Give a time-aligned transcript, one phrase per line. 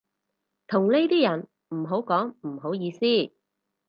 [0.65, 3.01] 同呢啲人唔好講唔好意思